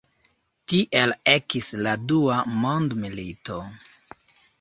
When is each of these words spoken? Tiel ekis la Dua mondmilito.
Tiel 0.71 1.11
ekis 1.33 1.69
la 1.87 1.93
Dua 2.13 2.39
mondmilito. 2.63 3.59